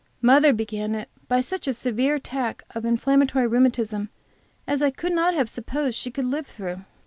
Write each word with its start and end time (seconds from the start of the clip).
Mother 0.23 0.51
began 0.51 0.95
it 0.95 1.09
by 1.27 1.41
such 1.41 1.67
a 1.67 1.75
severe 1.75 2.15
attack 2.15 2.63
of 2.73 2.85
inflammatory 2.85 3.45
rheumatism 3.45 4.09
as 4.65 4.81
I 4.81 4.89
could 4.89 5.13
not 5.13 5.35
have 5.35 5.47
supposed 5.47 5.95
she 5.95 6.09
could 6.09 6.25
live 6.25 6.47
through. 6.47 6.85